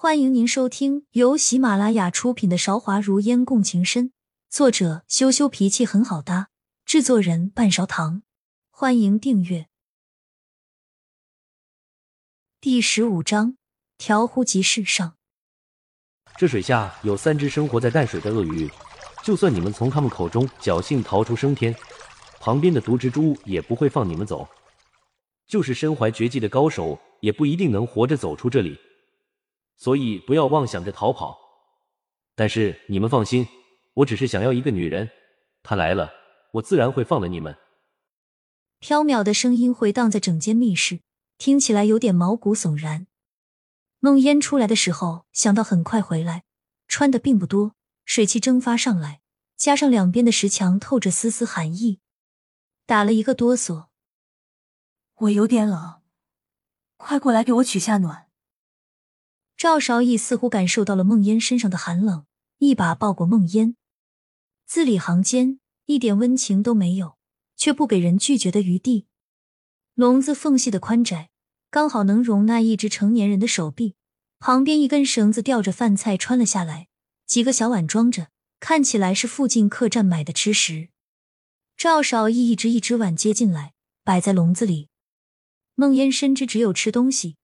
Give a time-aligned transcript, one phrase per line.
[0.00, 4.10] 欢迎您收听由喜马拉雅出品的《韶华如烟共情深》，
[4.48, 6.50] 作者羞羞脾气很好搭，
[6.84, 8.22] 制作人半勺糖。
[8.70, 9.66] 欢迎订阅。
[12.60, 13.56] 第十五章：
[13.96, 15.16] 调乎集市上。
[16.36, 18.70] 这水下有三只生活在淡水的鳄鱼，
[19.24, 21.74] 就算你们从他们口中侥幸逃出升天，
[22.38, 24.48] 旁边的毒蜘蛛也不会放你们走。
[25.48, 28.78] 就是身怀绝技的高手，也不一定能活着走出这里。
[29.78, 31.38] 所以不要妄想着逃跑，
[32.34, 33.46] 但是你们放心，
[33.94, 35.08] 我只是想要一个女人，
[35.62, 36.12] 她来了，
[36.54, 37.56] 我自然会放了你们。
[38.80, 41.00] 飘渺的声音回荡在整间密室，
[41.38, 43.06] 听起来有点毛骨悚然。
[44.00, 46.44] 梦烟出来的时候，想到很快回来，
[46.86, 49.20] 穿的并不多，水汽蒸发上来，
[49.56, 52.00] 加上两边的石墙透着丝丝寒意，
[52.86, 53.86] 打了一个哆嗦。
[55.16, 56.00] 我有点冷，
[56.96, 58.27] 快过来给我取下暖。
[59.58, 62.24] 赵少义似乎感受到了梦烟身上的寒冷，
[62.58, 63.74] 一把抱过梦烟，
[64.64, 67.18] 字里行间一点温情都没有，
[67.56, 69.08] 却不给人拒绝的余地。
[69.94, 71.30] 笼子缝隙的宽窄，
[71.72, 73.96] 刚好能容纳一只成年人的手臂。
[74.38, 76.86] 旁边一根绳子吊着饭菜穿了下来，
[77.26, 78.28] 几个小碗装着，
[78.60, 80.90] 看起来是附近客栈买的吃食。
[81.76, 84.88] 赵少义一只一只碗接进来，摆在笼子里。
[85.74, 87.37] 梦烟深知只有吃东西。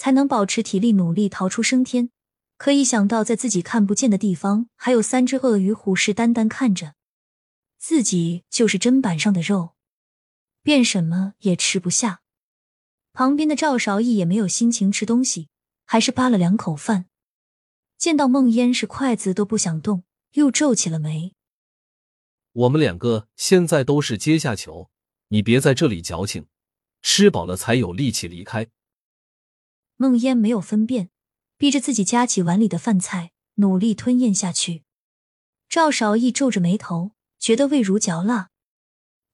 [0.00, 2.08] 才能保持体力，努力逃出升天。
[2.56, 6.94] 可以想到，在自己看不见的地方，还有三只鳄鱼虎视眈眈看着
[7.76, 9.74] 自己，就是砧板上的肉，
[10.62, 12.22] 便什么也吃不下。
[13.12, 15.50] 旁边的赵少义也没有心情吃东西，
[15.84, 17.04] 还是扒了两口饭。
[17.98, 21.34] 见到孟烟是筷子都不想动，又皱起了眉。
[22.52, 24.88] 我们两个现在都是阶下囚，
[25.28, 26.46] 你别在这里矫情，
[27.02, 28.66] 吃饱了才有力气离开。
[30.00, 31.10] 梦烟没有分辨，
[31.58, 34.82] 逼着自己夹起碗里的饭菜，努力吞咽下去。
[35.68, 38.48] 赵少义皱着眉头，觉得味如嚼蜡，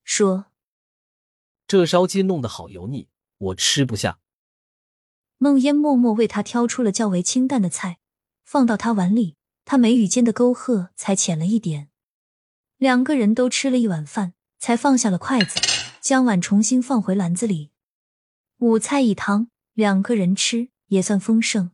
[0.02, 0.46] 说
[1.68, 3.06] ：“这烧鸡弄得好油腻，
[3.38, 4.18] 我吃不下。”
[5.38, 7.98] 孟烟默默为他挑出了较为清淡的菜，
[8.44, 11.90] 放到他碗里，他眉宇间的沟壑才浅了一点。
[12.76, 15.60] 两个人都吃了一碗饭，才放下了筷子，
[16.00, 17.70] 将碗重新放回篮子里。
[18.58, 19.48] 五菜一汤。
[19.76, 21.70] 两个人吃也算丰盛。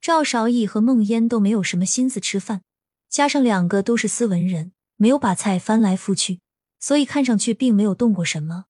[0.00, 2.62] 赵少义和孟烟都没有什么心思吃饭，
[3.10, 6.40] 加上两个都是斯文人，没有把菜翻来覆去，
[6.80, 8.64] 所以看上去并没有动过什么。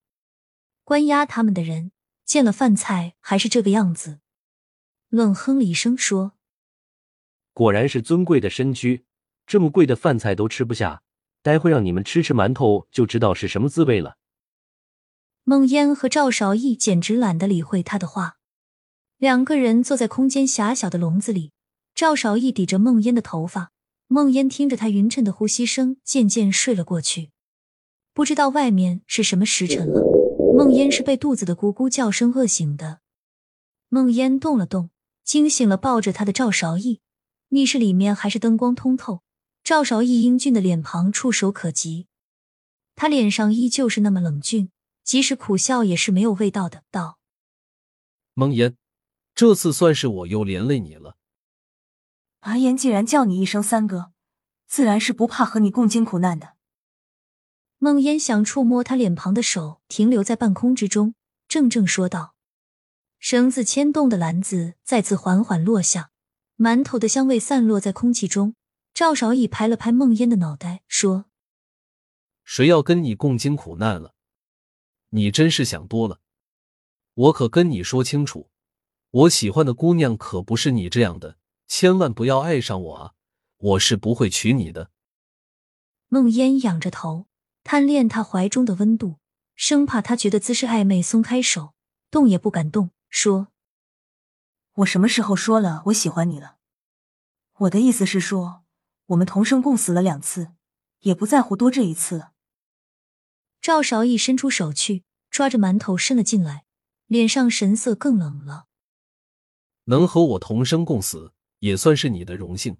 [0.82, 1.92] 关押他们的人
[2.24, 4.18] 见了饭菜还是这个样子，
[5.08, 6.32] 冷哼了一声说
[7.54, 9.04] ：“果然是尊贵的身躯，
[9.46, 11.02] 这么贵的饭菜都吃不下，
[11.42, 14.16] 待会让你们吃吃馒头就知道是什么滋味了。”
[15.44, 18.36] 孟烟和赵少义简直懒得理会他的话，
[19.18, 21.50] 两个人坐在空间狭小的笼子里。
[21.96, 23.72] 赵少义抵着孟烟的头发，
[24.06, 27.32] 孟烟听着他匀称的呼吸声，渐渐睡了过去。
[28.14, 30.00] 不知道外面是什么时辰了，
[30.56, 33.00] 孟烟是被肚子的咕咕叫声饿醒的。
[33.88, 34.90] 孟烟动了动，
[35.24, 37.00] 惊醒了抱着他的赵少义。
[37.48, 39.22] 密室里面还是灯光通透，
[39.64, 42.06] 赵少义英俊的脸庞触手可及，
[42.94, 44.70] 他脸上依旧是那么冷峻。
[45.02, 46.84] 即使苦笑也是没有味道的。
[46.90, 47.18] 道
[48.34, 48.76] ：“蒙烟，
[49.34, 51.16] 这次算是我又连累你了。
[52.40, 54.12] 阿言既然叫你一声三哥，
[54.66, 56.54] 自然是不怕和你共经苦难的。”
[57.78, 61.14] 梦烟想触摸他脸庞的手停留在半空之中，
[61.48, 62.34] 怔怔说道
[63.18, 66.10] ：“绳子牵动的篮子再次缓缓落下，
[66.56, 68.54] 馒头的香味散落在空气中。”
[68.94, 71.24] 赵少义拍了拍梦烟的脑袋，说
[72.44, 74.14] ：“谁要跟你共经苦难了？”
[75.14, 76.20] 你真是想多了，
[77.12, 78.50] 我可跟你说清楚，
[79.10, 81.36] 我喜欢的姑娘可不是你这样的，
[81.68, 83.14] 千万不要爱上我啊！
[83.58, 84.90] 我是不会娶你的。
[86.08, 87.26] 梦烟仰着头，
[87.62, 89.18] 贪恋他怀中的温度，
[89.54, 91.74] 生怕他觉得姿势暧昧，松开手，
[92.10, 93.48] 动也不敢动，说
[94.76, 96.56] ：“我什么时候说了我喜欢你了？
[97.58, 98.64] 我的意思是说，
[99.08, 100.52] 我们同生共死了两次，
[101.00, 102.32] 也不在乎多这一次了。”
[103.62, 106.66] 赵韶义伸出手去抓着馒头伸了进来，
[107.06, 108.66] 脸上神色更冷了。
[109.84, 112.76] 能和我同生共死，也算是你的荣幸。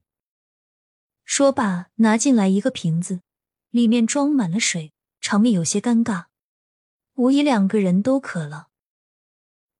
[1.24, 3.22] 说罢，拿进来一个瓶子，
[3.70, 6.26] 里面装满了水，场面有些尴尬。
[7.14, 8.68] 无疑两个人都渴了。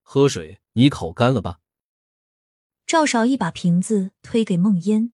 [0.00, 1.60] 喝水，你口干了吧？
[2.86, 5.12] 赵少一把瓶子推给孟烟，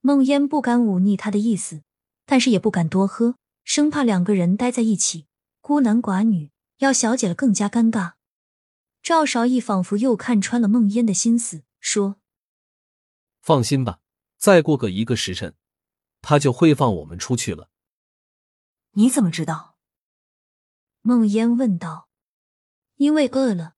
[0.00, 1.84] 孟烟不敢忤逆他的意思，
[2.26, 3.36] 但是也不敢多喝。
[3.62, 5.26] 生怕两个人待在一起，
[5.60, 8.14] 孤男寡女，要小姐了更加尴尬。
[9.02, 12.16] 赵韶义仿佛又看穿了孟烟的心思，说
[13.42, 14.00] ：“放心吧，
[14.38, 15.54] 再过个一个时辰，
[16.22, 17.68] 他就会放我们出去了。
[18.92, 19.76] 你怎么知道？
[21.02, 22.08] 孟烟问道。
[22.96, 23.74] 因为饿了，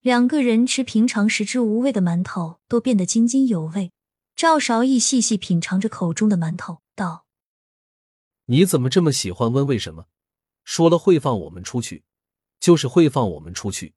[0.00, 3.92] 两个人吃平常食之无味的馒头都变得津津有味。
[4.36, 7.26] 赵韶义细细品尝着口中的馒头，道
[8.46, 10.06] ：“你怎么这么喜欢问为什么？
[10.62, 12.04] 说了会放我们出去，
[12.68, 13.94] 就是会放我们出去。”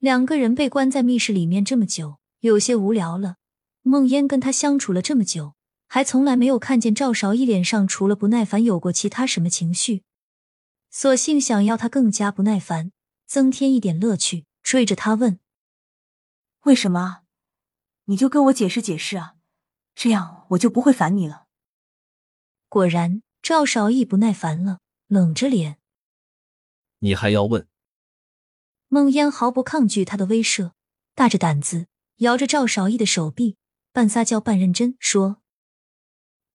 [0.00, 3.36] 两个人被关在密室里面这么久，有些无聊了。
[3.82, 5.54] 梦烟跟他相处了这么久，
[5.86, 10.02] 还从来没有看见赵少义脸上除了不耐烦有过其他什么情绪，
[10.90, 12.90] 索性想要他更加不耐烦，
[13.26, 15.38] 增添一点乐趣，追着他问
[16.64, 17.24] ：“为什么？
[18.06, 19.34] 你就跟我解释解释啊，
[19.94, 21.48] 这样我就不会烦你了。”
[22.70, 24.78] 果然，赵少义不耐烦了，
[25.08, 25.76] 冷着脸
[27.02, 27.68] ：“你还要问？”
[28.88, 30.72] 孟烟毫不抗拒他的威慑，
[31.14, 33.56] 大着胆子摇着赵少义的手臂，
[33.92, 35.40] 半撒娇半认真说：“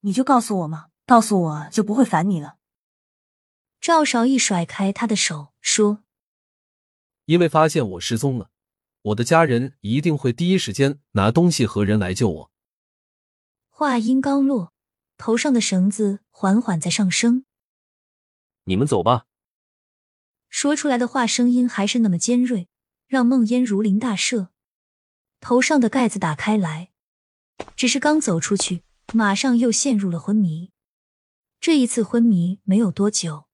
[0.02, 2.58] 你就告诉我嘛，告诉我就不会烦你了。”
[3.82, 6.04] 赵少义甩开他的手说
[7.26, 8.52] ：“因为发现我失踪了，
[9.02, 12.52] 我的家人一定会第一时间拿东西和人来救我。”
[13.70, 14.74] 话音刚落，
[15.18, 17.46] 头上的绳子缓缓在上升。
[18.66, 19.26] 你们走吧。
[20.50, 22.68] 说出来的话声音还是那么尖锐，
[23.08, 24.50] 让孟烟如临大赦。
[25.40, 26.90] 头上的盖子打开来，
[27.76, 28.84] 只是刚走出去，
[29.14, 30.72] 马上又陷入了昏迷。
[31.60, 33.46] 这一次昏迷没有多久，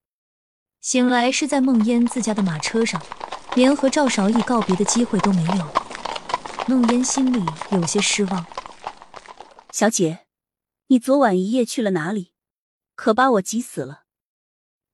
[0.81, 3.01] 醒来是在孟烟自家的马车上，
[3.55, 5.67] 连和赵少义告别的机会都没有。
[6.67, 8.45] 孟烟心里有些失望。
[9.71, 10.27] 小姐，
[10.87, 12.33] 你昨晚一夜去了哪里？
[12.95, 14.03] 可把我急死了。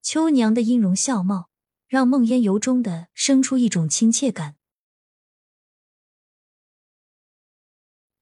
[0.01, 1.48] 秋娘的音容笑貌。
[1.89, 4.55] 让梦烟由衷的生出一种亲切感。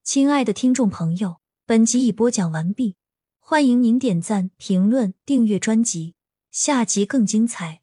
[0.02, 2.96] 亲爱的听众朋友，本集已播讲完毕，
[3.40, 6.16] 欢迎您点赞、评论、订阅专辑，
[6.50, 7.82] 下集更精彩。